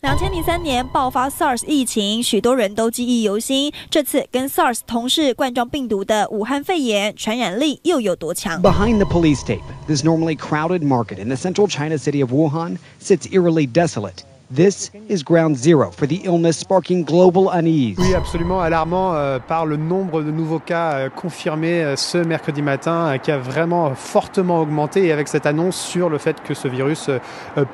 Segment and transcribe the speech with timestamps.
[0.00, 3.70] 两千零三年爆发 SARS 疫情，许多人都记忆犹新。
[3.90, 12.32] 这次跟 SARS 同是冠状病毒的武汉肺炎，传染力又有多强？Behind the police tape, this normally crowded market in the central China city of
[12.32, 14.24] Wuhan sits eerily desolate.
[14.52, 17.96] This is ground zero for the illness sparking global unease.
[17.98, 22.60] Oui, absolument alarmant euh, par le nombre de nouveaux cas euh, confirmés euh, ce mercredi
[22.60, 26.66] matin qui a vraiment fortement augmenté et avec cette annonce sur le fait que ce
[26.66, 27.10] virus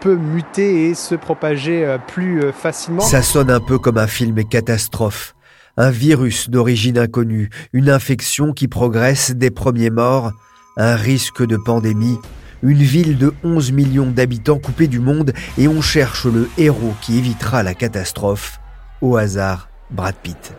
[0.01, 3.01] peut muter et se propager plus facilement.
[3.01, 5.35] Ça sonne un peu comme un film catastrophe.
[5.79, 10.33] Un virus d'origine inconnue, une infection qui progresse des premiers morts,
[10.77, 12.19] un risque de pandémie
[12.67, 17.19] une ville de 11 millions d'habitants coupée du monde et on cherche le héros qui
[17.19, 18.59] évitera la catastrophe.
[19.00, 20.53] Au hasard, Brad Pitt.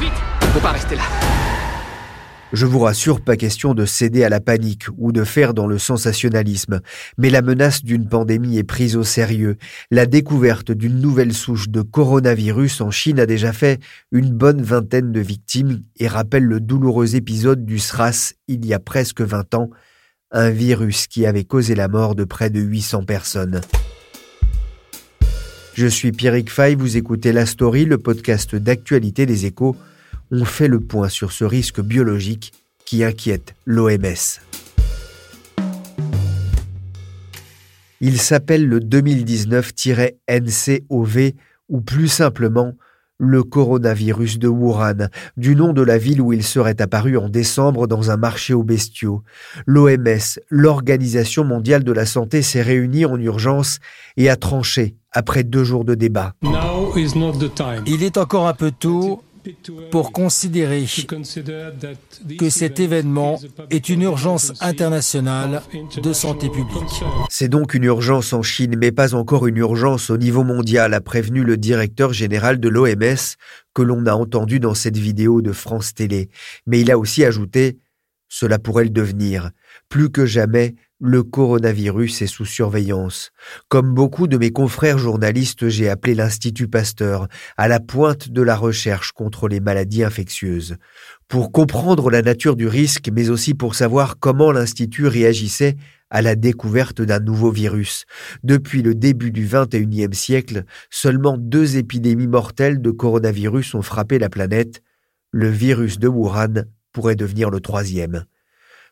[0.00, 0.12] Vite,
[0.62, 1.02] pas rester là.
[2.52, 5.78] Je vous rassure, pas question de céder à la panique ou de faire dans le
[5.78, 6.80] sensationnalisme,
[7.18, 9.56] mais la menace d'une pandémie est prise au sérieux.
[9.90, 13.80] La découverte d'une nouvelle souche de coronavirus en Chine a déjà fait
[14.12, 18.78] une bonne vingtaine de victimes et rappelle le douloureux épisode du SRAS il y a
[18.78, 19.70] presque 20 ans,
[20.30, 23.60] un virus qui avait causé la mort de près de 800 personnes.
[25.74, 29.76] Je suis Pierrick Fay, vous écoutez La Story, le podcast d'actualité des échos
[30.30, 32.52] on fait le point sur ce risque biologique
[32.84, 34.40] qui inquiète l'OMS.
[38.00, 41.34] Il s'appelle le 2019-NCOV
[41.68, 42.72] ou plus simplement
[43.18, 47.86] le coronavirus de Wuhan, du nom de la ville où il serait apparu en décembre
[47.86, 49.22] dans un marché aux bestiaux.
[49.66, 53.78] L'OMS, l'Organisation mondiale de la santé, s'est réunie en urgence
[54.18, 56.34] et a tranché après deux jours de débat.
[57.86, 59.22] Il est encore un peu tôt
[59.90, 60.84] pour considérer
[62.38, 63.40] que cet événement
[63.70, 65.62] est une urgence internationale
[66.02, 67.04] de santé publique.
[67.28, 71.00] C'est donc une urgence en Chine, mais pas encore une urgence au niveau mondial, a
[71.00, 73.36] prévenu le directeur général de l'OMS
[73.74, 76.30] que l'on a entendu dans cette vidéo de France Télé.
[76.66, 77.78] Mais il a aussi ajouté
[78.28, 79.50] Cela pourrait le devenir.
[79.88, 83.30] Plus que jamais, le coronavirus est sous surveillance.
[83.68, 88.56] Comme beaucoup de mes confrères journalistes, j'ai appelé l'Institut Pasteur à la pointe de la
[88.56, 90.76] recherche contre les maladies infectieuses.
[91.28, 95.76] Pour comprendre la nature du risque, mais aussi pour savoir comment l'Institut réagissait
[96.10, 98.04] à la découverte d'un nouveau virus.
[98.42, 104.30] Depuis le début du XXIe siècle, seulement deux épidémies mortelles de coronavirus ont frappé la
[104.30, 104.82] planète.
[105.30, 108.24] Le virus de Wuhan pourrait devenir le troisième.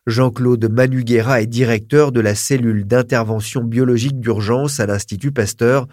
[0.07, 5.87] Jean-Claude Manuguera est directeur de la cellule d'intervention biologique d'urgence à l'Institut Pasteur.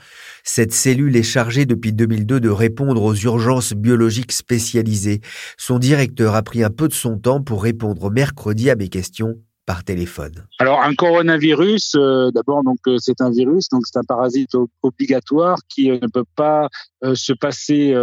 [0.45, 5.21] Cette cellule est chargée depuis 2002 de répondre aux urgences biologiques spécialisées.
[5.57, 9.39] Son directeur a pris un peu de son temps pour répondre mercredi à mes questions
[9.65, 10.47] par téléphone.
[10.59, 14.51] Alors un coronavirus, euh, d'abord euh, c'est un virus, donc c'est un parasite
[14.83, 16.69] obligatoire qui euh, ne peut pas
[17.15, 17.95] se passer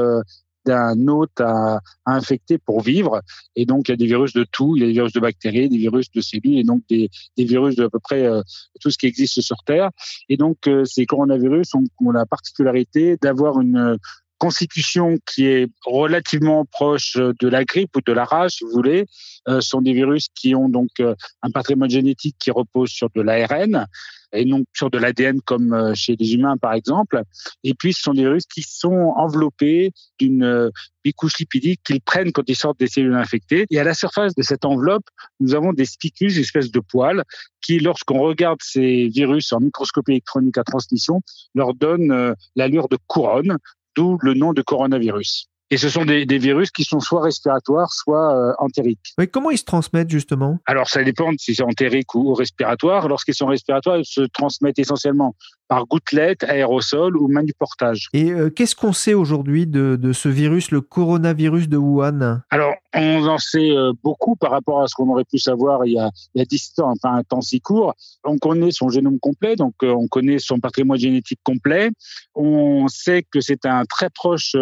[0.69, 3.21] d'un hôte à, infecter pour vivre.
[3.55, 4.75] Et donc, il y a des virus de tout.
[4.75, 7.75] Il y a des virus de bactéries, des virus de cellules et donc des, virus
[7.75, 8.41] de à peu près euh,
[8.79, 9.89] tout ce qui existe sur Terre.
[10.29, 13.97] Et donc, euh, ces coronavirus ont, ont la particularité d'avoir une
[14.39, 19.05] constitution qui est relativement proche de la grippe ou de la rage, si vous voulez.
[19.47, 23.21] Euh, sont des virus qui ont donc euh, un patrimoine génétique qui repose sur de
[23.21, 23.87] l'ARN
[24.31, 27.23] et non sur de l'ADN comme euh, chez les humains par exemple.
[27.63, 30.69] Et puis ce sont des virus qui sont enveloppés d'une
[31.03, 33.65] bicouche lipidique qu'ils prennent quand ils sortent des cellules infectées.
[33.71, 35.05] Et à la surface de cette enveloppe,
[35.39, 37.23] nous avons des spicules, une espèce de poils,
[37.61, 41.21] qui, lorsqu'on regarde ces virus en microscopie électronique à transmission,
[41.55, 43.57] leur donnent l'allure de couronne,
[43.99, 45.49] d'où le nom de coronavirus.
[45.71, 49.13] Et ce sont des, des, virus qui sont soit respiratoires, soit euh, entériques.
[49.17, 50.57] Mais comment ils se transmettent justement?
[50.65, 53.07] Alors ça dépend si c'est entérique ou, ou respiratoire.
[53.07, 55.35] Lorsqu'ils sont respiratoires, ils se transmettent essentiellement
[55.69, 58.09] par gouttelettes, aérosol ou portage.
[58.13, 62.41] Et euh, qu'est-ce qu'on sait aujourd'hui de, de, ce virus, le coronavirus de Wuhan?
[62.49, 65.93] Alors, on en sait euh, beaucoup par rapport à ce qu'on aurait pu savoir il
[65.93, 67.93] y a, il y a 10 ans, enfin un temps si court.
[68.23, 71.91] On connaît son génome complet, donc euh, on connaît son patrimoine génétique complet.
[72.33, 74.55] On sait que c'est un très proche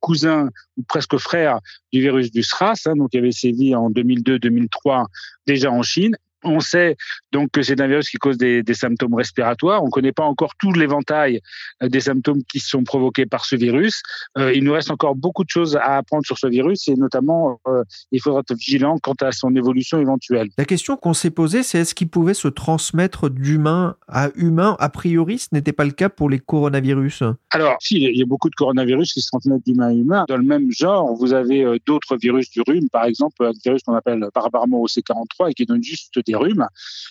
[0.00, 1.60] cousin ou presque frère
[1.92, 5.06] du virus du SRAS, hein, donc il avait sévi en 2002-2003
[5.46, 6.96] déjà en Chine, on sait
[7.32, 9.82] donc que c'est un virus qui cause des, des symptômes respiratoires.
[9.82, 11.40] On ne connaît pas encore tout l'éventail
[11.82, 14.02] euh, des symptômes qui sont provoqués par ce virus.
[14.38, 17.60] Euh, il nous reste encore beaucoup de choses à apprendre sur ce virus et notamment,
[17.68, 20.48] euh, il faudra être vigilant quant à son évolution éventuelle.
[20.58, 24.76] La question qu'on s'est posée, c'est est-ce qu'il pouvait se transmettre d'humain à humain?
[24.78, 27.22] A priori, ce n'était pas le cas pour les coronavirus.
[27.50, 30.24] Alors, si, il y a beaucoup de coronavirus qui se transmettent d'humain à humain.
[30.28, 33.94] Dans le même genre, vous avez d'autres virus du rhume, par exemple, un virus qu'on
[33.94, 36.66] appelle barbarement OC43 et qui donne juste des rhumes.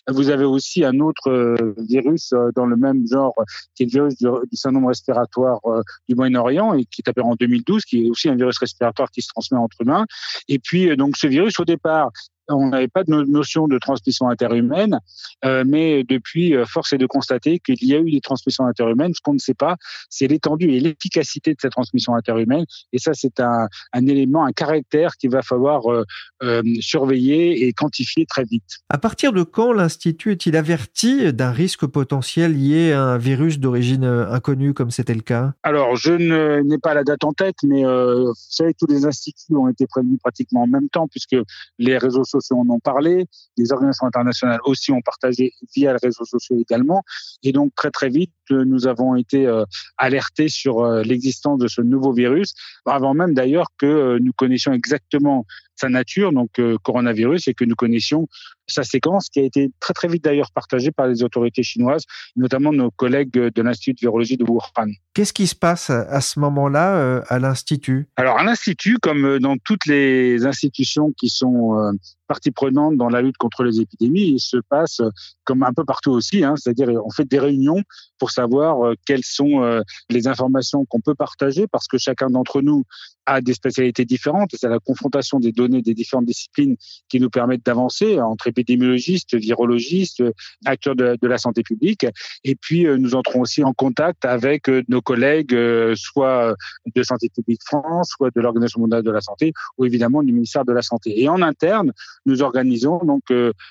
[0.08, 3.36] Vous avez aussi un autre euh, virus euh, dans le même genre,
[3.76, 7.36] qui est le virus du, syndrome respiratoire euh, du Moyen-Orient et qui est apparu en
[7.36, 10.06] 2012, qui est aussi un virus respiratoire qui se transmet entre humains.
[10.48, 12.12] Et puis, donc, ce virus, au départ,
[12.50, 15.00] on n'avait pas de notion de transmission interhumaine,
[15.46, 19.14] euh, mais depuis, euh, force est de constater qu'il y a eu des transmissions interhumaines.
[19.14, 19.76] Ce qu'on ne sait pas,
[20.10, 22.66] c'est l'étendue et l'efficacité de cette transmission interhumaine.
[22.94, 26.04] Et ça, c'est un, un, élément, un caractère qu'il va falloir euh,
[26.44, 28.80] euh, surveiller et quantifier très vite.
[28.90, 34.04] À partir de quand l'Institut est-il averti d'un risque potentiel lié à un virus d'origine
[34.04, 35.54] inconnue, comme c'était le cas?
[35.64, 36.14] Alors, je
[36.62, 40.20] n'ai pas la date en tête, mais vous savez, tous les instituts ont été prévenus
[40.20, 41.36] pratiquement en même temps, puisque
[41.78, 43.26] les réseaux sociaux ont parlé,
[43.58, 47.04] les organisations internationales aussi ont partagé via les réseaux sociaux également.
[47.44, 49.64] Et donc très très vite, nous avons été euh,
[49.98, 52.54] alertés sur euh, l'existence de ce nouveau virus,
[52.86, 55.46] avant même d'ailleurs que euh, nous connaissions exactement
[55.80, 56.50] sa nature, donc
[56.84, 58.28] coronavirus, et que nous connaissions
[58.68, 62.04] sa séquence, qui a été très très vite d'ailleurs partagée par les autorités chinoises,
[62.36, 64.92] notamment nos collègues de l'Institut de virologie de Wuhan.
[65.14, 68.08] Qu'est-ce qui se passe à ce moment-là à l'Institut?
[68.16, 71.94] Alors à l'Institut, comme dans toutes les institutions qui sont
[72.30, 75.02] partie prenante dans la lutte contre les épidémies, il se passe
[75.44, 77.82] comme un peu partout aussi, hein, c'est-à-dire on fait des réunions
[78.20, 82.62] pour savoir euh, quelles sont euh, les informations qu'on peut partager parce que chacun d'entre
[82.62, 82.84] nous
[83.26, 84.52] a des spécialités différentes.
[84.54, 86.76] C'est la confrontation des données des différentes disciplines
[87.10, 90.24] qui nous permettent d'avancer entre épidémiologistes, virologistes,
[90.66, 92.06] acteurs de, la santé publique.
[92.44, 95.56] Et puis, euh, nous entrons aussi en contact avec nos collègues,
[95.96, 96.56] soit
[96.96, 100.66] de Santé publique France, soit de l'Organisation mondiale de la santé, ou évidemment du ministère
[100.66, 101.22] de la Santé.
[101.22, 101.92] Et en interne,
[102.26, 103.24] nous organisons donc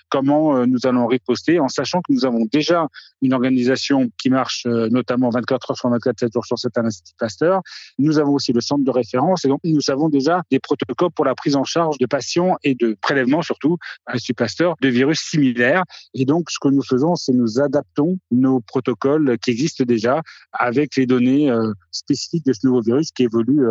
[0.09, 2.87] comment nous allons riposter en sachant que nous avons déjà
[3.23, 7.15] une organisation qui marche notamment 24 heures sur 24, 7 jours sur 7 à l'Institut
[7.19, 7.63] Pasteur.
[7.99, 11.25] Nous avons aussi le centre de référence et donc nous avons déjà des protocoles pour
[11.25, 15.21] la prise en charge de patients et de prélèvements surtout à l'Institut Pasteur de virus
[15.21, 15.83] similaires.
[16.15, 20.97] Et donc ce que nous faisons, c'est nous adaptons nos protocoles qui existent déjà avec
[20.97, 21.51] les données
[21.91, 23.63] spécifiques de ce nouveau virus qui évolue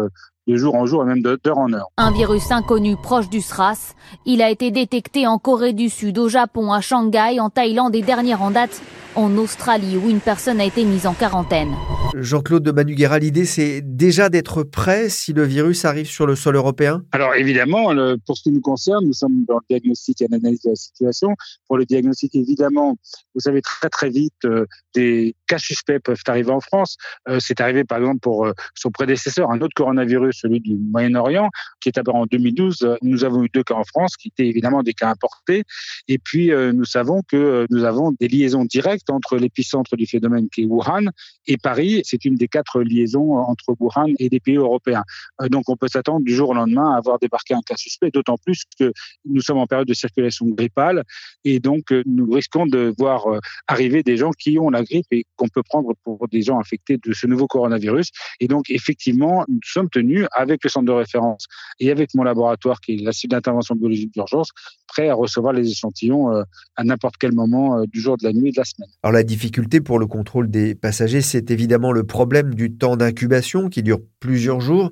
[0.48, 1.88] de jour en jour et même d'heure en heure.
[1.98, 3.95] Un virus inconnu proche du SRAS.
[4.26, 8.02] Il a été détecté en Corée du Sud, au Japon, à Shanghai, en Thaïlande et
[8.02, 8.81] dernière en date
[9.18, 11.74] en Australie où une personne a été mise en quarantaine.
[12.14, 16.56] Jean-Claude de Manuguera, l'idée c'est déjà d'être prêt si le virus arrive sur le sol
[16.56, 17.04] européen?
[17.12, 20.62] Alors évidemment, le, pour ce qui nous concerne, nous sommes dans le diagnostic et l'analyse
[20.62, 21.36] de la situation.
[21.68, 22.95] Pour le diagnostic, évidemment,
[23.33, 26.98] vous savez très très vite, euh, des cas suspects peuvent arriver en France.
[27.28, 31.50] Euh, c'est arrivé par exemple pour euh, son prédécesseur, un autre coronavirus, celui du Moyen-Orient,
[31.82, 32.98] qui est apparu en 2012.
[33.02, 35.64] Nous avons eu deux cas en France, qui étaient évidemment des cas importés.
[36.08, 40.50] Et puis euh, nous savons que nous avons des liaisons directes entre l'épicentre du phénomène
[40.50, 41.06] qui est Wuhan
[41.48, 42.02] et Paris.
[42.04, 45.04] C'est une des quatre liaisons entre Wuhan et des pays européens.
[45.42, 48.12] Euh, donc on peut s'attendre du jour au lendemain à avoir débarqué un cas suspect,
[48.12, 48.92] d'autant plus que
[49.26, 51.04] nous sommes en période de circulation grippale
[51.44, 55.08] et donc euh, nous risquons de voir euh, arriver des gens qui ont la grippe
[55.12, 58.12] et qu'on peut prendre pour des gens infectés de ce nouveau coronavirus.
[58.40, 61.46] Et donc effectivement, nous sommes tenus avec le centre de référence
[61.80, 64.50] et avec mon laboratoire qui est la cible d'intervention biologique d'urgence,
[64.88, 66.44] prêt à recevoir les échantillons euh,
[66.76, 68.90] à n'importe quel moment euh, du jour, de la nuit de la semaine.
[69.04, 73.69] Alors la difficulté pour le contrôle des passagers, c'est évidemment le problème du temps d'incubation
[73.69, 74.92] qui dure plusieurs jours.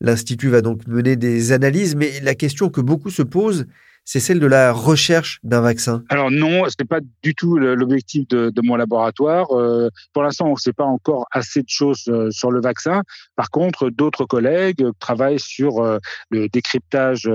[0.00, 3.66] L'Institut va donc mener des analyses, mais la question que beaucoup se posent,
[4.12, 8.26] c'est celle de la recherche d'un vaccin Alors non, ce n'est pas du tout l'objectif
[8.26, 9.56] de, mon laboratoire.
[9.56, 13.02] Euh, pour l'instant, on ne sait pas encore assez de choses euh, sur le vaccin.
[13.36, 15.98] Par contre, d'autres collègues travaillent sur euh,
[16.28, 17.30] le décryptage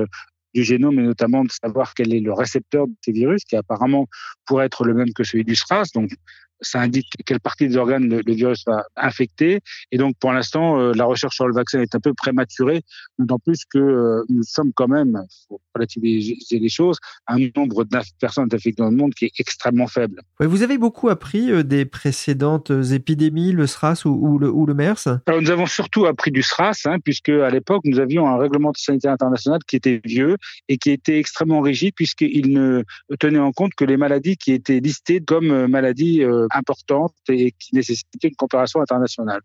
[0.54, 4.08] du génome et notamment de savoir quel est le récepteur de ces virus qui apparemment
[4.46, 5.94] pourrait être le même que celui du SRAS.
[6.62, 9.60] Ça indique quelle partie des organes le, virus va infecter.
[9.92, 12.82] Et donc, pour l'instant, euh, la recherche sur le vaccin est un peu prématurée,
[13.20, 16.98] d'autant plus que euh, nous sommes quand même, pour relativiser les choses,
[17.28, 20.22] un nombre de personnes infectées dans le monde qui est extrêmement faible.
[20.40, 25.08] vous avez beaucoup appris euh, des précédentes épidémies, le SRAS ou, le, ou le, MERS?
[25.26, 28.72] Alors, nous avons surtout appris du SRAS, hein, puisque à l'époque, nous avions un règlement
[28.76, 30.38] sanitaire international qui était vieux
[30.70, 32.84] et qui était extrêmement rigide, puisqu'il ne
[33.20, 38.28] tenait en compte que les maladies qui étaient listées comme maladies importante et qui nécessitait
[38.30, 39.42] une coopération internationale.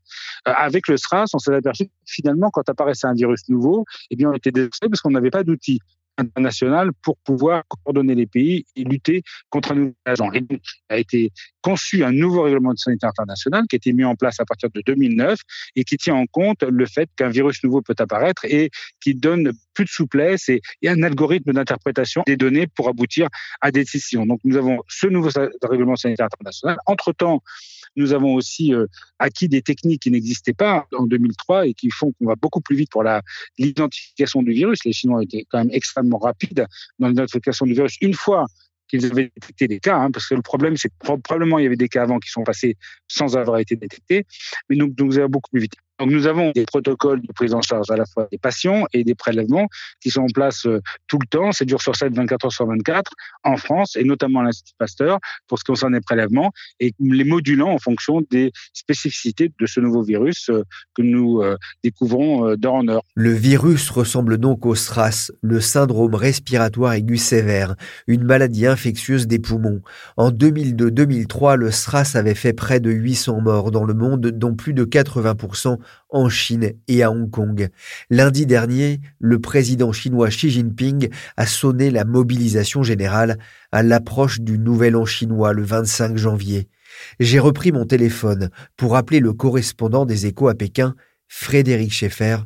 [0.49, 4.17] Euh, avec le SRAS, on s'est aperçu que finalement, quand apparaissait un virus nouveau, eh
[4.17, 5.81] bien, on était désolé parce qu'on n'avait pas d'outils
[6.21, 10.31] international pour pouvoir coordonner les pays et lutter contre un nouvel agent.
[11.63, 14.71] Conçu un nouveau règlement de santé international qui a été mis en place à partir
[14.71, 15.39] de 2009
[15.77, 19.53] et qui tient en compte le fait qu'un virus nouveau peut apparaître et qui donne
[19.75, 23.29] plus de souplesse et, un algorithme d'interprétation des données pour aboutir
[23.61, 24.27] à des décisions.
[24.27, 25.31] Donc nous avons ce nouveau
[25.63, 26.79] règlement sanitaire international.
[26.87, 27.43] Entre-temps,
[27.97, 28.87] nous avons aussi euh,
[29.19, 32.77] acquis des techniques qui n'existaient pas en 2003 et qui font qu'on va beaucoup plus
[32.77, 33.05] vite pour
[33.59, 34.85] l'identification du virus.
[34.85, 36.67] Les Chinois étaient quand même extrêmement rapides
[36.99, 37.97] dans l'identification du virus.
[38.01, 38.47] Une fois
[38.91, 41.67] qu'ils avaient détecté des cas, hein, parce que le problème, c'est que probablement il y
[41.67, 42.77] avait des cas avant qui sont passés
[43.09, 44.27] sans avoir été détectés,
[44.69, 45.75] mais donc, donc nous avons beaucoup plus vite.
[46.01, 49.05] Donc nous avons des protocoles de prise en charge à la fois des patients et
[49.05, 49.69] des prélèvements
[50.01, 52.67] qui sont en place euh, tout le temps, 7 jours sur 7, 24 heures sur
[52.67, 53.13] 24,
[53.45, 57.25] en France et notamment à l'Institut Pasteur pour ce qui concerne les prélèvements et les
[57.25, 60.63] modulant en fonction des spécificités de ce nouveau virus euh,
[60.95, 63.03] que nous euh, découvrons d'heure en heure.
[63.15, 67.75] Le virus ressemble donc au SRAS, le syndrome respiratoire aigu sévère,
[68.07, 69.83] une maladie infectieuse des poumons.
[70.17, 74.73] En 2002-2003, le SRAS avait fait près de 800 morts dans le monde, dont plus
[74.73, 75.77] de 80%
[76.09, 77.69] en Chine et à Hong Kong.
[78.11, 83.39] Lundi dernier, le président chinois Xi Jinping a sonné la mobilisation générale
[83.73, 86.69] à l'approche du nouvel an chinois le 25 janvier.
[87.19, 90.95] J'ai repris mon téléphone pour appeler le correspondant des échos à Pékin,
[91.29, 92.39] Frédéric Schaeffer,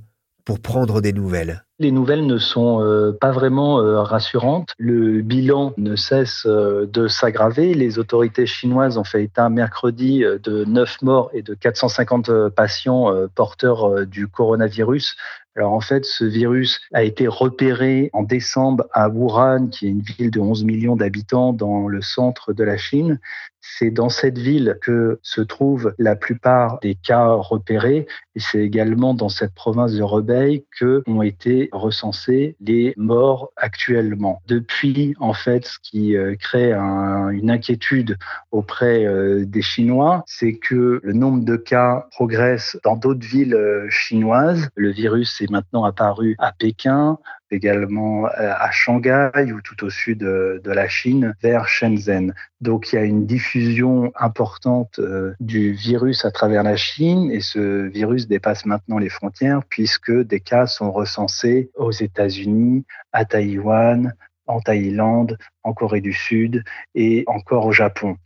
[0.45, 1.65] pour prendre des nouvelles.
[1.81, 4.75] Les nouvelles ne sont euh, pas vraiment euh, rassurantes.
[4.79, 7.75] Le bilan ne cesse euh, de s'aggraver.
[7.75, 14.07] Les autorités chinoises ont fait état mercredi de 9 morts et de 450 patients porteurs
[14.07, 15.17] du coronavirus.
[15.57, 20.01] Alors en fait, ce virus a été repéré en décembre à Wuhan, qui est une
[20.01, 23.21] ville de 11 millions d'habitants dans le centre de la Chine.
[23.61, 29.15] C'est dans cette ville que se trouvent la plupart des cas repérés et c'est également
[29.15, 34.43] dans cette province de Rebei que ont été recensés les morts actuellement.
[34.47, 38.17] Depuis, en fait, ce qui euh, crée une inquiétude
[38.51, 43.87] auprès euh, des Chinois, c'est que le nombre de cas progresse dans d'autres villes euh,
[43.91, 44.69] chinoises.
[44.75, 47.19] Le virus est maintenant apparu à Pékin,
[47.55, 52.35] également euh, à Shanghai ou tout au sud de, la Chine vers Shenzhen.
[52.61, 57.41] Donc il y a une diffusion importante euh, du virus à travers la Chine et
[57.41, 64.15] ce virus dépasse maintenant les frontières puisque des cas sont recensés aux États-Unis, à Taïwan,
[64.47, 68.17] en Thaïlande, en Corée du Sud et encore au Japon.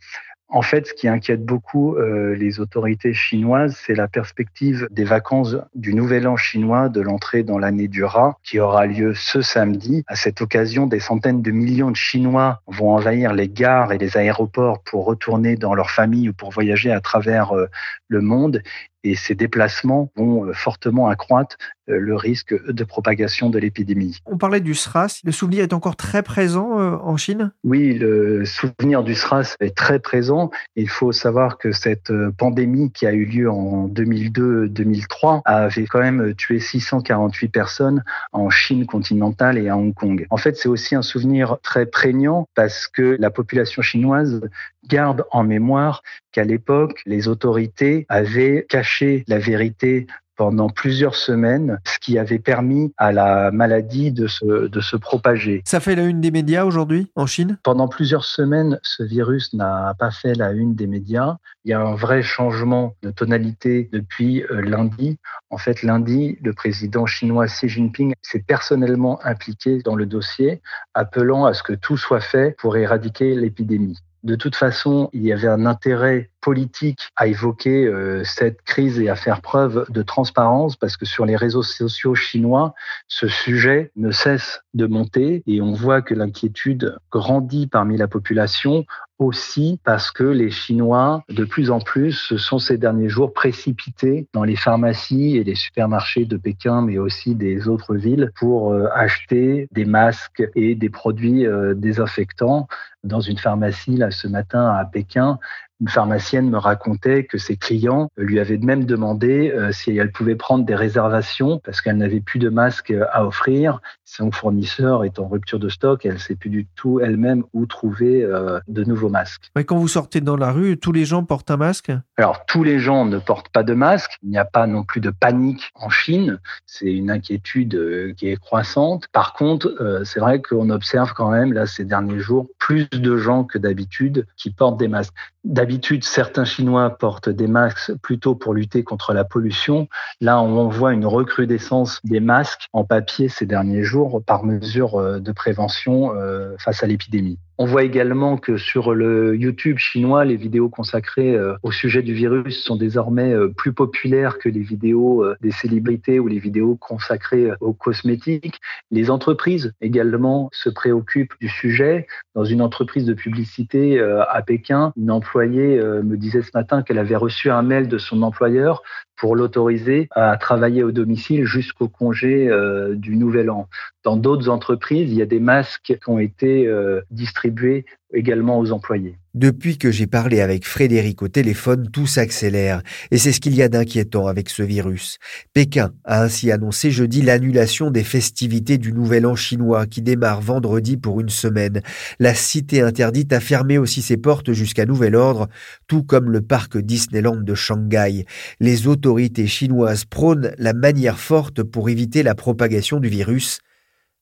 [0.51, 5.55] En fait, ce qui inquiète beaucoup euh, les autorités chinoises, c'est la perspective des vacances
[5.75, 10.03] du Nouvel An chinois de l'entrée dans l'année du rat, qui aura lieu ce samedi.
[10.07, 14.17] À cette occasion, des centaines de millions de Chinois vont envahir les gares et les
[14.17, 17.67] aéroports pour retourner dans leur famille ou pour voyager à travers euh,
[18.09, 18.61] le monde
[19.03, 21.57] et ces déplacements vont euh, fortement accroître
[21.89, 24.17] euh, le risque de propagation de l'épidémie.
[24.25, 25.21] On parlait du SRAS.
[25.23, 27.51] Le souvenir est encore très présent euh, en Chine?
[27.63, 30.51] Oui, le souvenir du SRAS est très présent.
[30.75, 36.33] Il faut savoir que cette pandémie qui a eu lieu en 2002-2003 avait quand même
[36.35, 40.25] tué 648 personnes en Chine continentale et à Hong Kong.
[40.29, 44.41] En fait, c'est aussi un souvenir très prégnant parce que la population chinoise
[44.87, 46.01] garde en mémoire
[46.31, 50.07] qu'à l'époque, les autorités avaient caché la vérité
[50.39, 55.61] pendant plusieurs semaines, ce qui avait permis à la maladie de se, de se propager.
[55.65, 57.57] Ça fait la une des médias aujourd'hui en Chine?
[57.61, 61.35] Pendant plusieurs semaines, ce virus n'a pas fait la une des médias.
[61.65, 65.19] Il y a un vrai changement de tonalité depuis euh, lundi.
[65.49, 70.61] En fait, lundi, le président chinois Xi Jinping s'est personnellement impliqué dans le dossier,
[70.93, 73.97] appelant à ce que tout soit fait pour éradiquer l'épidémie.
[74.23, 79.09] De toute façon, il y avait un intérêt politique à évoquer euh, cette crise et
[79.09, 82.73] à faire preuve de transparence parce que sur les réseaux sociaux chinois,
[83.07, 88.85] ce sujet ne cesse de monter et on voit que l'inquiétude grandit parmi la population
[89.19, 94.27] aussi parce que les Chinois, de plus en plus, se sont ces derniers jours précipités
[94.33, 98.87] dans les pharmacies et les supermarchés de Pékin, mais aussi des autres villes, pour euh,
[98.93, 102.67] acheter des masques et des produits euh, désinfectants.
[103.03, 105.39] Dans une pharmacie, là, ce matin à Pékin,
[105.81, 110.35] une pharmacienne me racontait que ses clients lui avaient même demandé euh, si elle pouvait
[110.35, 113.79] prendre des réservations parce qu'elle n'avait plus de masques à offrir.
[114.03, 117.65] Son fournisseur est en rupture de stock, elle ne sait plus du tout elle-même où
[117.65, 119.51] trouver euh, de nouveaux masques.
[119.55, 121.91] Mais quand vous sortez dans la rue, tous les gens portent un masque?
[122.17, 124.17] Alors, tous les gens ne portent pas de masque.
[124.23, 126.39] Il n'y a pas non plus de panique en Chine.
[126.65, 129.07] C'est une inquiétude euh, qui est croissante.
[129.13, 133.43] Par contre, c'est vrai qu'on observe quand même, là, ces derniers jours, plus de gens
[133.43, 135.13] que d'habitude qui portent des masques.
[135.45, 139.87] D'habitude, certains Chinois portent des masques plutôt pour lutter contre la pollution.
[140.19, 145.19] Là, on voit une recrudescence des masques en papier ces derniers jours par mesure euh,
[145.19, 147.39] de prévention euh, face à l'épidémie.
[147.61, 152.13] On voit également que sur le YouTube chinois, les vidéos consacrées euh, au sujet du
[152.13, 156.77] virus sont désormais euh, plus populaires que les vidéos euh, des célébrités ou les vidéos
[156.77, 158.61] consacrées aux cosmétiques.
[158.91, 162.07] Les entreprises également se préoccupent du sujet.
[162.33, 167.17] Dans une entreprise de publicité à Pékin, une employée me disait ce matin qu'elle avait
[167.17, 168.81] reçu un mail de son employeur
[169.19, 172.49] pour l'autoriser à travailler au domicile jusqu'au congé
[172.95, 173.67] du Nouvel An.
[174.03, 176.71] Dans d'autres entreprises, il y a des masques qui ont été
[177.11, 179.17] distribués également aux employés.
[179.35, 183.61] Depuis que j'ai parlé avec Frédéric au téléphone, tout s'accélère, et c'est ce qu'il y
[183.61, 185.17] a d'inquiétant avec ce virus.
[185.53, 190.97] Pékin a ainsi annoncé jeudi l'annulation des festivités du Nouvel An chinois qui démarre vendredi
[190.97, 191.81] pour une semaine.
[192.19, 195.47] La cité interdite a fermé aussi ses portes jusqu'à nouvel ordre,
[195.87, 198.25] tout comme le parc Disneyland de Shanghai.
[198.59, 203.59] Les autorités chinoises prônent la manière forte pour éviter la propagation du virus,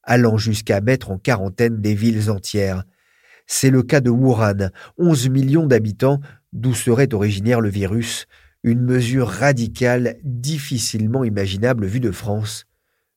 [0.03, 2.83] allant jusqu'à mettre en quarantaine des villes entières.
[3.47, 6.19] C'est le cas de Wuhan, 11 millions d'habitants,
[6.51, 8.25] d'où serait originaire le virus,
[8.63, 12.65] une mesure radicale difficilement imaginable vue de France.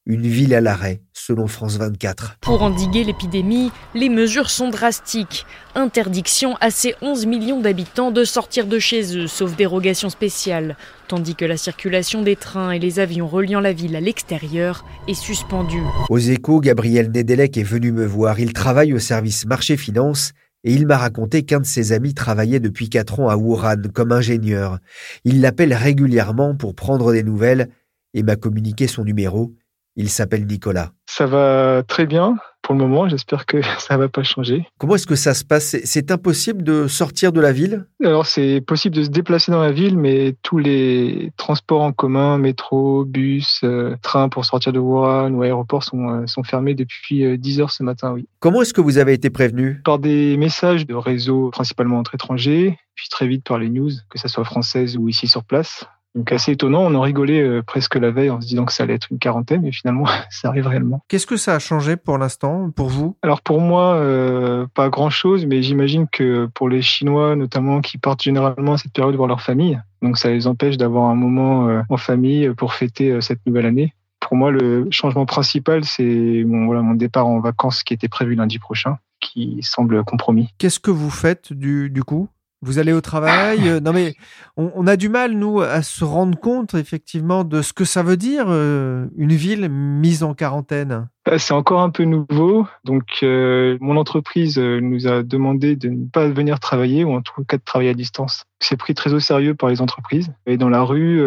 [0.07, 2.39] Une ville à l'arrêt, selon France 24.
[2.41, 5.45] Pour endiguer l'épidémie, les mesures sont drastiques.
[5.75, 11.35] Interdiction à ces 11 millions d'habitants de sortir de chez eux, sauf dérogation spéciale, tandis
[11.35, 15.83] que la circulation des trains et les avions reliant la ville à l'extérieur est suspendue.
[16.09, 18.41] Aux échos, Gabriel Nedelec est venu me voir.
[18.41, 20.33] Il travaille au service marché-finance
[20.65, 24.13] et il m'a raconté qu'un de ses amis travaillait depuis 4 ans à Wuhan comme
[24.13, 24.79] ingénieur.
[25.25, 27.69] Il l'appelle régulièrement pour prendre des nouvelles
[28.15, 29.55] et m'a communiqué son numéro.
[30.01, 30.93] Il s'appelle Nicolas.
[31.05, 33.07] Ça va très bien pour le moment.
[33.07, 34.67] J'espère que ça va pas changer.
[34.79, 35.77] Comment est-ce que ça se passe?
[35.85, 37.85] C'est impossible de sortir de la ville?
[38.03, 42.39] Alors c'est possible de se déplacer dans la ville, mais tous les transports en commun,
[42.39, 47.37] métro, bus, euh, train pour sortir de Wuhan ou aéroport sont, euh, sont fermés depuis
[47.37, 48.13] 10 euh, heures ce matin.
[48.13, 48.27] Oui.
[48.39, 49.83] Comment est-ce que vous avez été prévenu?
[49.85, 54.19] Par des messages de réseaux principalement entre étrangers, puis très vite par les news, que
[54.19, 55.85] ce soit françaises ou ici sur place.
[56.15, 58.83] Donc assez étonnant, on en rigolait euh, presque la veille en se disant que ça
[58.83, 61.03] allait être une quarantaine, mais finalement ça arrive réellement.
[61.09, 63.17] Qu'est-ce que ça a changé pour l'instant, pour vous?
[63.23, 68.23] Alors pour moi, euh, pas grand-chose, mais j'imagine que pour les Chinois notamment qui partent
[68.23, 71.83] généralement à cette période voir leur famille, donc ça les empêche d'avoir un moment euh,
[71.89, 73.95] en famille pour fêter cette nouvelle année.
[74.19, 78.35] Pour moi, le changement principal, c'est mon, voilà, mon départ en vacances qui était prévu
[78.35, 80.51] lundi prochain, qui semble compromis.
[80.59, 82.29] Qu'est-ce que vous faites du, du coup?
[82.63, 84.15] Vous allez au travail euh, Non mais
[84.57, 88.19] on, a du mal nous à se rendre compte effectivement de ce que ça veut
[88.19, 91.09] dire euh, une ville mise en quarantaine.
[91.25, 96.07] Bah, c'est encore un peu nouveau, donc euh, mon entreprise nous a demandé de ne
[96.07, 98.45] pas venir travailler ou en tout cas de travailler à distance.
[98.61, 101.21] C'est pris très au sérieux par les entreprises et dans la rue,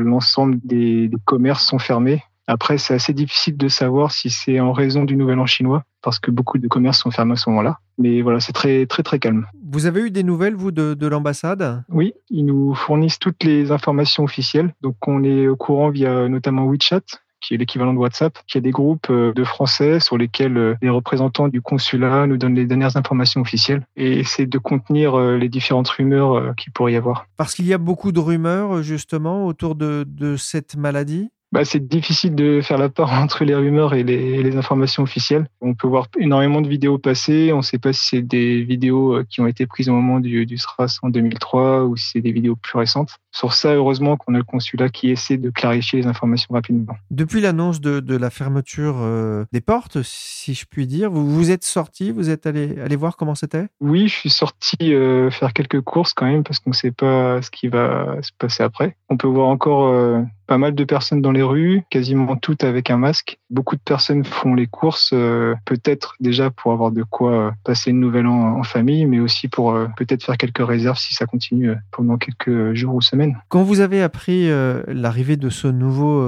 [0.00, 5.04] l'ensemble des commerces sont fermés après, c'est assez difficile de savoir si c'est en raison
[5.04, 7.78] du Nouvel An chinois, parce que beaucoup de commerces sont fermés à ce moment-là.
[7.98, 9.46] Mais voilà, c'est très, très, très calme.
[9.70, 11.84] Vous avez eu des nouvelles, vous, de, l'ambassade?
[11.88, 14.74] Oui, ils nous fournissent toutes les informations officielles.
[14.82, 17.02] Donc, on est au courant via notamment WeChat,
[17.40, 21.48] qui est l'équivalent de WhatsApp, qui a des groupes de Français sur lesquels les représentants
[21.48, 26.54] du consulat nous donnent les dernières informations officielles et essaient de contenir les différentes rumeurs
[26.56, 27.26] qu'il pourrait y avoir.
[27.36, 31.30] Parce qu'il y a beaucoup de rumeurs justement autour de, de cette maladie?
[31.52, 35.46] Bah, c'est difficile de faire la part entre les rumeurs et les, les, informations officielles.
[35.60, 37.52] On peut voir énormément de vidéos passer.
[37.52, 40.18] On ne sait pas si c'est des vidéos euh, qui ont été prises au moment
[40.18, 43.18] du, du SRAS en 2003 ou si c'est des vidéos plus récentes.
[43.34, 46.94] Sur ça, heureusement qu'on a le consulat qui essaie de clarifier les informations rapidement.
[47.10, 51.50] Depuis l'annonce de, de, la fermeture euh, des portes, si je puis dire, vous vous
[51.50, 53.68] êtes sorti, vous êtes allé, allé voir comment c'était?
[53.80, 57.40] Oui, je suis sorti euh, faire quelques courses quand même parce qu'on ne sait pas
[57.40, 58.96] ce qui va se passer après.
[59.08, 62.90] On peut voir encore euh, pas mal de personnes dans les rues, quasiment toutes avec
[62.90, 63.38] un masque.
[63.50, 67.90] Beaucoup de personnes font les courses, euh, peut-être déjà pour avoir de quoi euh, passer
[67.90, 71.26] une nouvelle an en famille, mais aussi pour euh, peut-être faire quelques réserves si ça
[71.26, 73.38] continue pendant quelques jours ou semaines.
[73.48, 74.48] Quand vous avez appris
[74.88, 76.22] l'arrivée de ce nouveau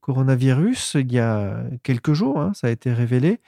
[0.00, 3.40] coronavirus, il y a quelques jours, hein, ça a été révélé,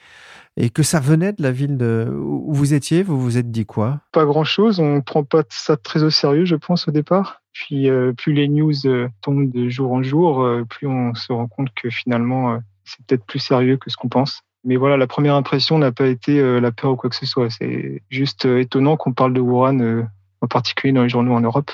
[0.57, 2.09] et que ça venait de la ville de...
[2.11, 3.99] où vous étiez, vous vous êtes dit quoi?
[4.11, 7.41] Pas grand-chose, on ne prend pas ça très au sérieux, je pense, au départ.
[7.55, 11.31] Puis euh, plus les news euh, tombent de jour en jour, euh, plus on se
[11.31, 14.41] rend compte que finalement c'est peut-être plus sérieux que ce qu'on pense.
[14.65, 17.49] Mais voilà, la première impression n'a pas été la peur ou quoi que ce soit.
[17.51, 20.07] C'est juste étonnant qu'on parle de Wuhan,
[20.41, 21.71] en particulier dans les journaux en Europe,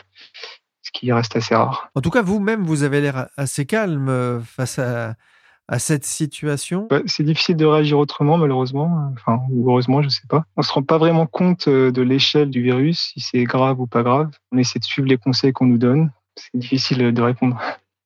[0.82, 1.90] ce qui reste assez rare.
[1.96, 5.16] En tout cas, vous-même, vous avez l'air assez calme face à,
[6.90, 9.10] bah, C'est difficile de réagir autrement, malheureusement.
[9.14, 10.44] Enfin, ou heureusement, je ne sais pas.
[10.58, 13.88] On se rend pas vraiment compte euh, de l'échelle du virus, si c'est grave ou
[13.88, 14.32] pas grave.
[14.52, 16.12] On essaie de suivre les conseils qu'on nous donne.
[16.36, 17.58] C'est difficile de répondre.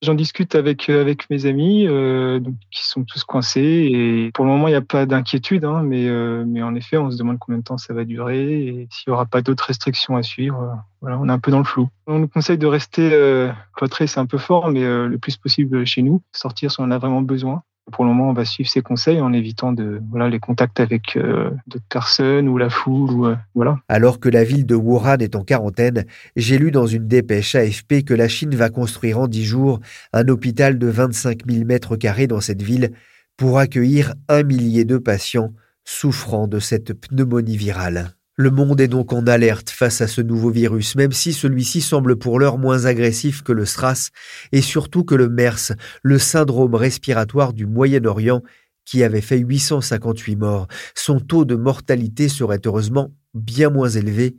[0.02, 4.44] J'en discute avec euh, avec mes amis euh, donc, qui sont tous coincés et pour
[4.44, 7.18] le moment il n'y a pas d'inquiétude, hein, mais euh, mais en effet on se
[7.18, 10.22] demande combien de temps ça va durer et s'il y aura pas d'autres restrictions à
[10.22, 10.78] suivre.
[11.02, 11.88] Voilà, on est un peu dans le flou.
[12.08, 13.52] On nous conseille de rester euh,
[13.90, 16.98] c'est un peu fort, mais le plus possible chez nous, sortir si on en a
[16.98, 17.64] vraiment besoin.
[17.92, 21.16] Pour le moment, on va suivre ces conseils en évitant de voilà les contacts avec
[21.18, 23.78] euh, d'autres personnes ou la foule ou euh, voilà.
[23.90, 28.04] Alors que la ville de Wuhan est en quarantaine, j'ai lu dans une dépêche AFP
[28.04, 29.80] que la Chine va construire en dix jours
[30.14, 32.92] un hôpital de 25 000 mètres carrés dans cette ville
[33.38, 38.16] pour accueillir un millier de patients souffrant de cette pneumonie virale.
[38.38, 42.18] Le monde est donc en alerte face à ce nouveau virus, même si celui-ci semble
[42.18, 44.10] pour l'heure moins agressif que le SRAS
[44.52, 45.72] et surtout que le MERS,
[46.04, 48.42] le syndrome respiratoire du Moyen-Orient,
[48.84, 50.68] qui avait fait 858 morts.
[50.96, 54.36] Son taux de mortalité serait heureusement bien moins élevé.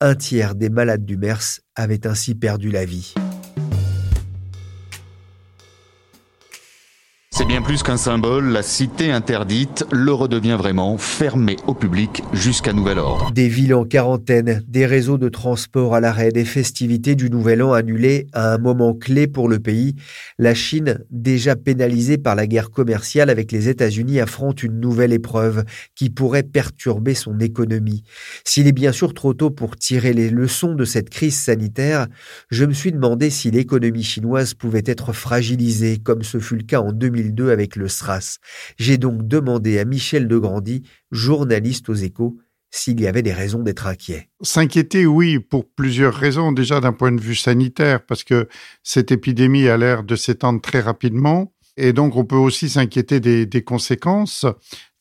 [0.00, 3.12] Un tiers des malades du MERS avaient ainsi perdu la vie.
[7.42, 12.72] C'est bien plus qu'un symbole, la cité interdite le redevient vraiment, fermée au public jusqu'à
[12.72, 13.32] nouvel ordre.
[13.32, 17.72] Des villes en quarantaine, des réseaux de transport à l'arrêt, des festivités du Nouvel An
[17.72, 19.96] annulées à un moment clé pour le pays.
[20.38, 25.64] La Chine, déjà pénalisée par la guerre commerciale avec les États-Unis, affronte une nouvelle épreuve
[25.96, 28.04] qui pourrait perturber son économie.
[28.44, 32.06] S'il est bien sûr trop tôt pour tirer les leçons de cette crise sanitaire,
[32.52, 36.80] je me suis demandé si l'économie chinoise pouvait être fragilisée comme ce fut le cas
[36.80, 36.92] en
[37.34, 38.38] 2000 avec le SRAS.
[38.78, 42.38] J'ai donc demandé à Michel Degrandy, journaliste aux échos,
[42.70, 44.30] s'il y avait des raisons d'être inquiet.
[44.40, 46.52] S'inquiéter, oui, pour plusieurs raisons.
[46.52, 48.48] Déjà d'un point de vue sanitaire, parce que
[48.82, 51.52] cette épidémie a l'air de s'étendre très rapidement.
[51.76, 54.46] Et donc, on peut aussi s'inquiéter des, conséquences.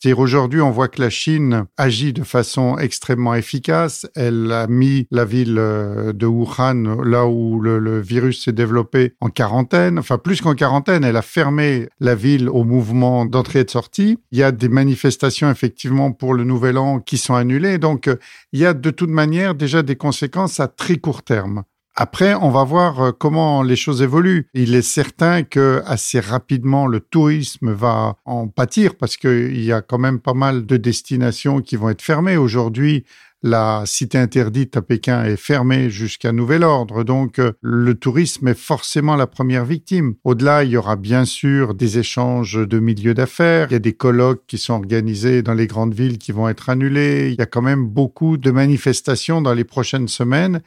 [0.01, 4.07] C'est-à-dire aujourd'hui, on voit que la Chine agit de façon extrêmement efficace.
[4.15, 9.29] Elle a mis la ville euh, de Wuhan, là où le, virus s'est développé, en
[9.29, 9.99] quarantaine.
[9.99, 14.17] Enfin, plus qu'en quarantaine, elle a fermé la ville au mouvement d'entrée et de sortie.
[14.31, 17.77] Il y a des manifestations, effectivement, pour le Nouvel An qui sont annulées.
[17.77, 18.09] Donc,
[18.53, 21.61] il y a de toute manière déjà des conséquences à très court terme.
[22.03, 24.47] Après, on va voir euh, comment les choses évoluent.
[24.55, 29.83] Il est certain que assez rapidement le tourisme va en pâtir parce qu'il y a
[29.83, 32.37] quand même pas mal de destinations qui vont être fermées.
[32.37, 33.05] Aujourd'hui,
[33.43, 38.57] la cité interdite à Pékin est fermée jusqu'à nouvel ordre, donc euh, le tourisme est
[38.57, 40.13] forcément la première victime.
[40.23, 43.93] Au-delà, il y aura bien sûr des échanges de milieux d'affaires, il y a des
[43.93, 47.47] colloques qui sont organisés dans les grandes villes qui vont être annulés, il y a
[47.47, 50.61] quand même beaucoup de manifestations dans les prochaines semaines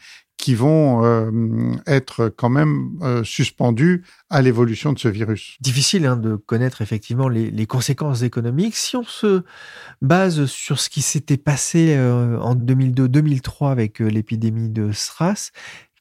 [0.45, 1.31] qui vont euh,
[1.87, 5.57] être quand même euh, suspendus à l'évolution de ce virus.
[5.63, 8.77] Difficile hein, de connaître effectivement les, les, conséquences économiques.
[8.77, 9.43] Si on se
[10.03, 15.51] base sur ce qui s'était passé euh, en 2002-2003 avec euh, l'épidémie de SRAS,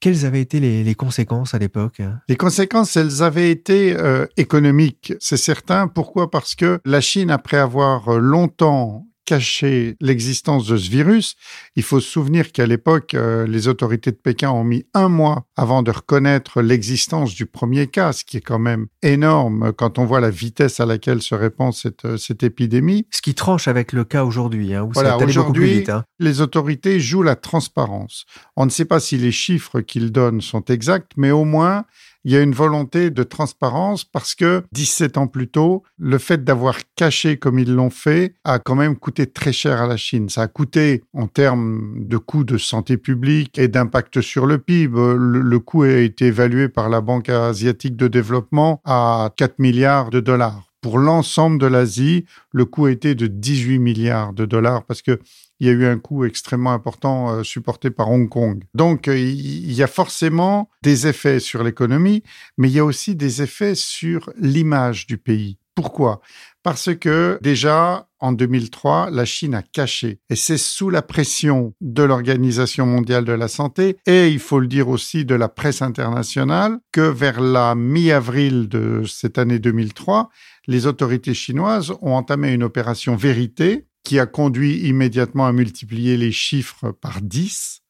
[0.02, 2.02] quelles avaient été les, les conséquences à l'époque?
[2.28, 5.88] Les conséquences, elles avaient été euh, économiques, c'est certain.
[5.88, 6.30] Pourquoi?
[6.30, 11.36] Parce que la Chine, après avoir longtemps caché l'existence de ce virus.
[11.76, 15.46] Il faut se souvenir qu'à l'époque, euh, les autorités de Pékin ont mis un mois
[15.56, 20.06] avant de reconnaître l'existence du premier cas, ce qui est quand même énorme quand on
[20.06, 23.08] voit la vitesse à laquelle se répand cette, euh, cette épidémie.
[23.12, 25.90] Ce qui tranche avec le cas aujourd'hui, hein, où Voilà, ça aujourd'hui, vite.
[25.90, 26.04] hein.
[26.20, 28.26] les autorités jouent la transparence.
[28.56, 31.86] On ne sait pas si les chiffres qu'ils donnent sont exacts, mais au moins,
[32.26, 36.44] il y a une volonté de transparence parce que 17 ans plus tôt, le fait
[36.44, 40.30] d'avoir caché comme ils l'ont fait a quand même coûté très cher à la Chine.
[40.30, 44.94] Ça a coûté en termes de coûts de santé publique et d'impact sur le PIB.
[44.96, 50.20] Le, coût a été évalué par la Banque asiatique de développement à 4 milliards de
[50.20, 50.64] dollars.
[50.82, 55.20] Pour l'ensemble de l'Asie, le coût a été de 18 milliards de dollars parce que
[55.60, 58.64] il y a eu un coût extrêmement important euh, supporté par Hong Kong.
[58.74, 62.24] Donc, euh, il y a forcément des effets sur l'économie,
[62.58, 65.58] mais il y a aussi des effets sur l'image du pays.
[65.76, 66.22] Pourquoi?
[66.62, 72.04] Parce que déjà, en 2003, la Chine a caché, et c'est sous la pression de
[72.04, 76.78] l'Organisation mondiale de la santé, et il faut le dire aussi de la presse internationale,
[76.92, 80.30] que vers la mi-avril de cette année 2003,
[80.68, 86.32] les autorités chinoises ont entamé une opération vérité qui a conduit immédiatement à multiplier les
[86.32, 87.84] chiffres par 10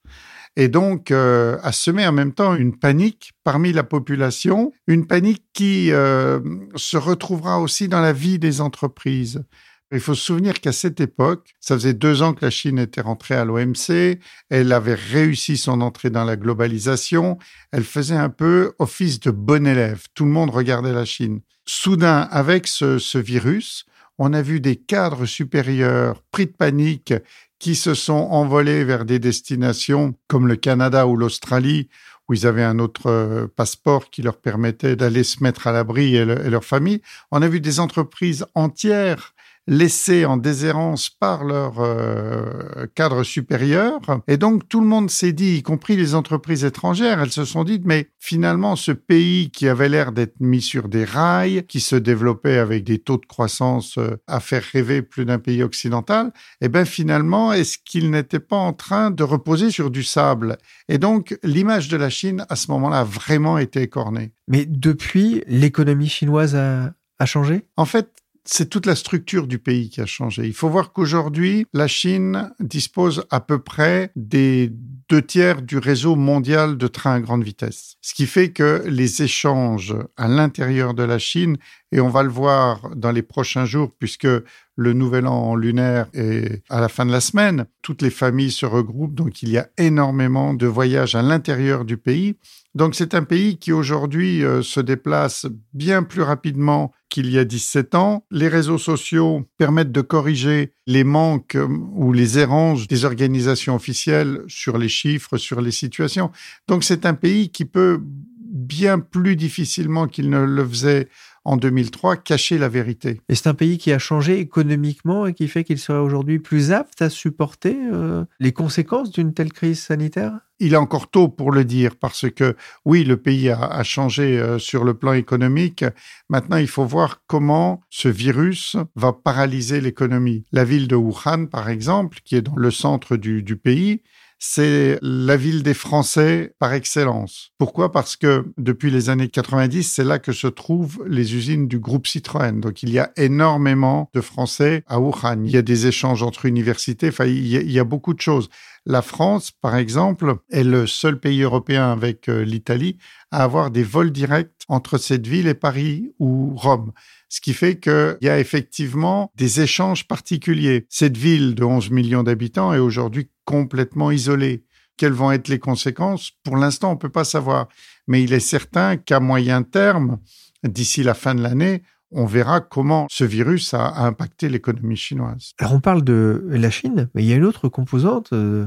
[0.56, 5.44] et donc euh, à semer en même temps une panique parmi la population, une panique
[5.54, 6.40] qui euh,
[6.76, 9.44] se retrouvera aussi dans la vie des entreprises.
[9.92, 13.02] Il faut se souvenir qu'à cette époque, ça faisait deux ans que la Chine était
[13.02, 17.38] rentrée à l'OMC, elle avait réussi son entrée dans la globalisation,
[17.72, 21.42] elle faisait un peu office de bon élève, tout le monde regardait la Chine.
[21.66, 23.86] Soudain, avec ce, ce virus,
[24.20, 27.14] on a vu des cadres supérieurs pris de panique
[27.60, 31.88] qui se sont envolés vers des destinations comme le Canada ou l'Australie,
[32.28, 36.16] où ils avaient un autre euh, passeport qui leur permettait d'aller se mettre à l'abri
[36.16, 37.02] et, le- et leur famille.
[37.32, 39.34] On a vu des entreprises entières
[39.68, 44.00] laissées en déshérence par leurs euh, cadres supérieurs.
[44.28, 47.64] Et donc tout le monde s'est dit, y compris les entreprises étrangères, elles se sont
[47.64, 51.96] dites, mais finalement ce pays qui avait l'air d'être mis sur des rails, qui se
[51.96, 56.70] développait avec des taux de croissance euh, à faire rêver plus d'un pays occidental, eh
[56.70, 60.58] bien finalement, est-ce qu'il n'était pas en train de reposer sur du sable?
[60.90, 64.34] Et donc l'image de la Chine à ce moment-là a vraiment été écornée.
[64.48, 67.64] Mais depuis, l'économie chinoise a, a changé?
[67.78, 70.46] En fait, c'est toute la structure du pays qui a changé.
[70.46, 74.70] Il faut voir qu'aujourd'hui, la Chine dispose à peu près des
[75.10, 77.96] deux tiers du réseau mondial de trains à grande vitesse.
[78.02, 81.58] Ce qui fait que les échanges à l'intérieur de la Chine,
[81.92, 84.28] et on va le voir dans les prochains jours, puisque
[84.76, 88.66] le nouvel an lunaire est à la fin de la semaine, toutes les familles se
[88.66, 92.36] regroupent, donc il y a énormément de voyages à l'intérieur du pays.
[92.74, 97.46] Donc c'est un pays qui aujourd'hui euh, se déplace bien plus rapidement qu'il y a
[97.46, 98.26] 17 ans.
[98.32, 104.42] Les réseaux sociaux permettent de corriger les manques euh, ou les errances des organisations officielles
[104.48, 106.32] sur les chiffres, sur les situations.
[106.68, 111.08] Donc c'est un pays qui peut bien plus difficilement qu'il ne le faisait
[111.46, 113.22] en 2003 cacher la vérité.
[113.30, 116.72] Et c'est un pays qui a changé économiquement et qui fait qu'il serait aujourd'hui plus
[116.72, 120.40] apte à supporter euh, les conséquences d'une telle crise sanitaire?
[120.60, 124.40] Il est encore tôt pour le dire parce que oui, le pays a, a changé
[124.40, 125.84] euh, sur le plan économique.
[126.30, 130.46] Maintenant, il faut voir comment ce virus va paralyser l'économie.
[130.52, 134.02] La ville de Wuhan, par exemple, qui est dans le centre du, du pays,
[134.46, 137.52] c'est la ville des Français par excellence.
[137.58, 137.94] Pourquoi?
[137.94, 142.08] Parce que depuis les années 90, c'est là que se trouvent les usines du groupe
[142.08, 142.60] Citroën.
[142.60, 145.46] Donc il y a énormément de Français à Wuhan.
[145.46, 147.08] Il y a des échanges entre universités.
[147.08, 148.50] Enfin, il y a, il y a beaucoup de choses.
[148.86, 152.98] La France, par exemple, est le seul pays européen avec euh, l'Italie
[153.32, 156.92] à avoir des vols directs entre cette ville et Paris ou Rome.
[157.30, 160.86] Ce qui fait qu'il y a effectivement des échanges particuliers.
[160.90, 164.66] Cette ville de 11 millions d'habitants est aujourd'hui complètement isolée.
[164.98, 166.32] Quelles vont être les conséquences?
[166.44, 167.70] Pour l'instant, on ne peut pas savoir.
[168.08, 170.20] Mais il est certain qu'à moyen terme,
[170.64, 171.84] d'ici la fin de l'année,
[172.14, 175.54] on verra comment ce virus a, impacté l'économie chinoise.
[175.60, 178.66] Alors on parle de la Chine, mais il y a une autre composante euh,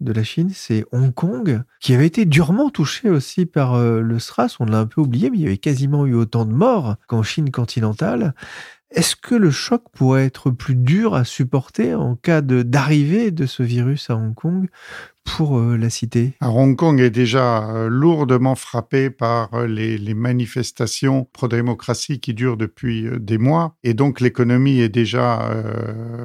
[0.00, 4.18] de la Chine, c'est Hong Kong, qui avait été durement touché aussi par euh, le
[4.18, 4.56] SRAS.
[4.60, 7.22] On l'a un peu oublié, mais il y avait quasiment eu autant de morts qu'en
[7.22, 8.34] Chine continentale.
[8.92, 13.62] Est-ce que le choc pourrait être plus dur à supporter en cas d'arrivée de ce
[13.62, 14.68] virus à Hong Kong
[15.24, 16.34] pour euh, la cité?
[16.40, 22.56] Alors, Hong Kong est déjà euh, lourdement frappé par euh, les, manifestations pro-démocratie qui durent
[22.56, 25.48] depuis des mois, et donc l'économie est déjà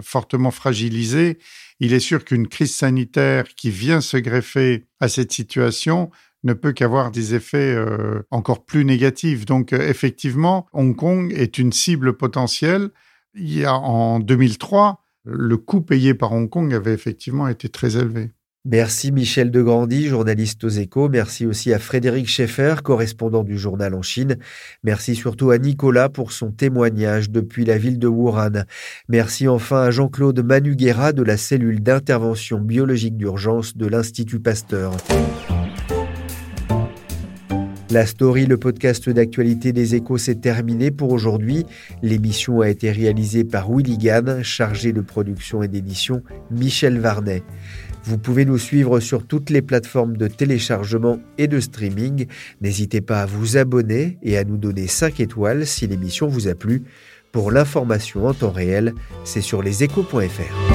[0.02, 1.38] fortement fragilisée.
[1.80, 6.10] Il est sûr qu'une crise sanitaire qui vient se greffer à cette situation
[6.46, 9.46] ne peut qu'avoir des effets euh, encore plus négatifs.
[9.46, 12.92] Donc euh, effectivement, Hong Kong est une cible potentielle.
[13.34, 17.98] Il y a en 2003, le coût payé par Hong Kong avait effectivement été très
[17.98, 18.32] élevé.
[18.68, 21.08] Merci Michel Degrandi, journaliste aux échos.
[21.08, 24.38] Merci aussi à Frédéric Schaeffer, correspondant du journal en Chine.
[24.84, 28.64] Merci surtout à Nicolas pour son témoignage depuis la ville de Wuhan.
[29.08, 34.94] Merci enfin à Jean-Claude Manuguera de la cellule d'intervention biologique d'urgence de l'Institut Pasteur.
[37.96, 41.66] La story, le podcast d'actualité des échos, s'est terminé pour aujourd'hui.
[42.04, 47.42] L'émission a été réalisée par Willy Gann, chargé de production et d'édition Michel Varnet.
[48.04, 52.26] Vous pouvez nous suivre sur toutes les plateformes de téléchargement et de streaming.
[52.60, 56.54] N'hésitez pas à vous abonner et à nous donner 5 étoiles si l'émission vous a
[56.54, 56.84] plu.
[57.32, 60.75] Pour l'information en temps réel, c'est sur leséchos.fr.